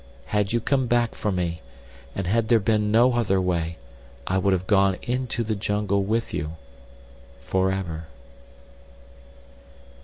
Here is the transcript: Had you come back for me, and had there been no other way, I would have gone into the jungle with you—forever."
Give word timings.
Had 0.25 0.51
you 0.51 0.59
come 0.59 0.87
back 0.87 1.13
for 1.13 1.31
me, 1.31 1.61
and 2.15 2.25
had 2.25 2.47
there 2.47 2.57
been 2.59 2.89
no 2.89 3.13
other 3.13 3.39
way, 3.39 3.77
I 4.25 4.39
would 4.39 4.51
have 4.51 4.65
gone 4.65 4.95
into 5.03 5.43
the 5.43 5.53
jungle 5.53 6.01
with 6.01 6.33
you—forever." 6.33 8.07